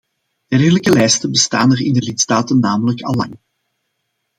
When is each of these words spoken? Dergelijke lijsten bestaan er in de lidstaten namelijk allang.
Dergelijke 0.49 0.91
lijsten 0.91 1.31
bestaan 1.31 1.71
er 1.71 1.81
in 1.81 1.93
de 1.93 2.03
lidstaten 2.03 2.59
namelijk 2.59 3.01
allang. 3.01 3.37